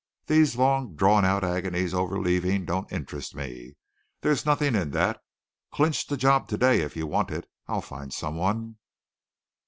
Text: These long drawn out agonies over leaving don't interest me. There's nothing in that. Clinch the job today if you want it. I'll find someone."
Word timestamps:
These 0.25 0.55
long 0.55 0.95
drawn 0.95 1.23
out 1.25 1.43
agonies 1.43 1.93
over 1.93 2.17
leaving 2.19 2.65
don't 2.65 2.91
interest 2.91 3.35
me. 3.35 3.75
There's 4.21 4.47
nothing 4.47 4.73
in 4.73 4.89
that. 4.97 5.21
Clinch 5.71 6.07
the 6.07 6.17
job 6.17 6.47
today 6.47 6.81
if 6.81 6.95
you 6.95 7.05
want 7.05 7.29
it. 7.29 7.47
I'll 7.67 7.81
find 7.81 8.11
someone." 8.11 8.77